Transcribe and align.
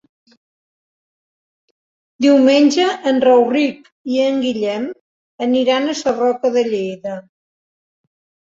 Diumenge 2.25 2.87
en 3.11 3.21
Rauric 3.27 3.93
i 4.15 4.19
en 4.31 4.41
Guillem 4.47 4.89
aniran 5.49 5.89
a 5.89 5.97
Sarroca 6.03 6.55
de 6.59 6.67
Lleida. 6.73 7.17